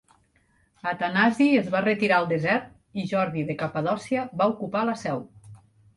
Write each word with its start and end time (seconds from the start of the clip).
Atanasi 0.91 1.49
es 1.57 1.69
va 1.75 1.83
retirar 1.83 2.17
al 2.21 2.25
desert 2.31 3.03
i 3.03 3.07
Jordi 3.13 3.47
de 3.51 3.59
Capadòcia 3.63 4.25
va 4.43 4.49
ocupar 4.57 4.83
la 4.89 5.01
seu. 5.07 5.27